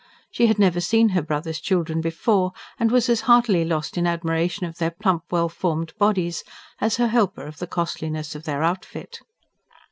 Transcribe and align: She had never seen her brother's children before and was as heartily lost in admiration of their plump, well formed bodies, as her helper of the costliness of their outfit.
She 0.31 0.47
had 0.47 0.57
never 0.57 0.81
seen 0.81 1.09
her 1.09 1.21
brother's 1.21 1.59
children 1.59 2.01
before 2.01 2.53
and 2.79 2.89
was 2.89 3.07
as 3.07 3.21
heartily 3.21 3.63
lost 3.63 3.99
in 3.99 4.07
admiration 4.07 4.65
of 4.65 4.79
their 4.79 4.89
plump, 4.89 5.25
well 5.29 5.47
formed 5.47 5.93
bodies, 5.99 6.43
as 6.79 6.97
her 6.97 7.09
helper 7.09 7.43
of 7.45 7.59
the 7.59 7.67
costliness 7.67 8.33
of 8.33 8.43
their 8.45 8.63
outfit. 8.63 9.19